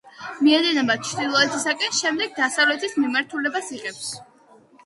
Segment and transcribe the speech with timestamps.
[0.45, 4.13] მიედინება ჩრდილოეთისაკენ, შემდეგ დასავლეთის მიმართულებას იღებს.